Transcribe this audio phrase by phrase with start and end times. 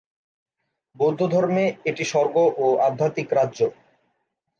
[0.95, 3.59] বৌদ্ধধর্মে এটি স্বর্গ ও আধ্যাত্মিক রাজ্য।